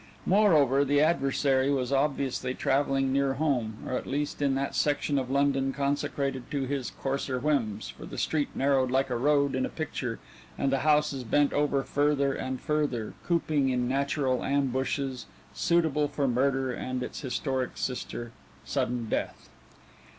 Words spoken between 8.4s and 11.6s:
narrowed like a road in a picture and the houses bent